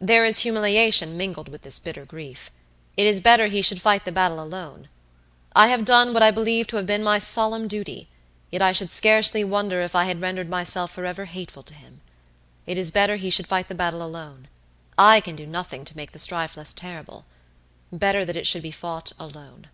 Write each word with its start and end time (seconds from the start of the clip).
There 0.00 0.24
is 0.24 0.40
humiliation 0.40 1.16
mingled 1.16 1.48
with 1.48 1.62
this 1.62 1.78
bitter 1.78 2.04
grief. 2.04 2.50
It 2.96 3.06
is 3.06 3.20
better 3.20 3.46
he 3.46 3.62
should 3.62 3.80
fight 3.80 4.04
the 4.04 4.10
battle 4.10 4.42
alone. 4.42 4.88
I 5.54 5.68
have 5.68 5.84
done 5.84 6.12
what 6.12 6.20
I 6.20 6.32
believe 6.32 6.66
to 6.66 6.76
have 6.78 6.86
been 6.86 7.04
my 7.04 7.20
solemn 7.20 7.68
duty, 7.68 8.08
yet 8.50 8.60
I 8.60 8.72
should 8.72 8.90
scarcely 8.90 9.44
wonder 9.44 9.80
if 9.80 9.94
I 9.94 10.06
had 10.06 10.20
rendered 10.20 10.48
myself 10.50 10.90
forever 10.90 11.26
hateful 11.26 11.62
to 11.62 11.74
him. 11.74 12.00
It 12.66 12.76
is 12.76 12.90
better 12.90 13.14
he 13.14 13.30
should 13.30 13.46
fight 13.46 13.68
the 13.68 13.74
battle 13.76 14.02
alone. 14.02 14.48
I 14.98 15.20
can 15.20 15.36
do 15.36 15.46
nothing 15.46 15.84
to 15.84 15.96
make 15.96 16.10
the 16.10 16.18
strife 16.18 16.56
less 16.56 16.72
terrible. 16.72 17.24
Better 17.92 18.24
that 18.24 18.36
it 18.36 18.48
should 18.48 18.62
be 18.62 18.72
fought 18.72 19.12
alone." 19.16 19.68